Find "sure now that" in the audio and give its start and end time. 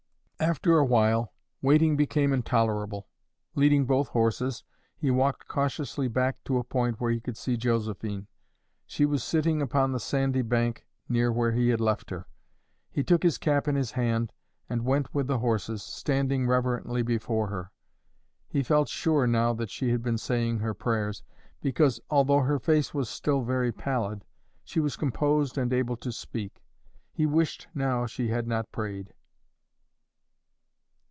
18.89-19.69